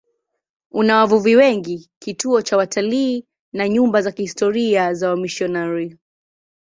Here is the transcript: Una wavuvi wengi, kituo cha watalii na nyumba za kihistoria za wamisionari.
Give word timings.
Una 0.71 0.97
wavuvi 0.99 1.35
wengi, 1.35 1.89
kituo 1.99 2.41
cha 2.41 2.57
watalii 2.57 3.25
na 3.53 3.69
nyumba 3.69 4.01
za 4.01 4.11
kihistoria 4.11 4.93
za 4.93 5.09
wamisionari. 5.09 5.97